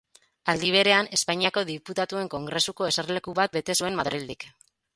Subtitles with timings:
[0.53, 4.53] Aldi berean Espainiako Diputatuen Kongresuko eserleku bat bete zuen Madrildik.